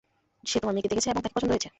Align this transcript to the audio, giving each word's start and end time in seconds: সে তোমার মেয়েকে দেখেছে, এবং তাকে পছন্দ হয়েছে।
সে 0.43 0.57
তোমার 0.59 0.73
মেয়েকে 0.75 0.89
দেখেছে, 0.89 1.09
এবং 1.09 1.21
তাকে 1.21 1.35
পছন্দ 1.35 1.51
হয়েছে। 1.51 1.69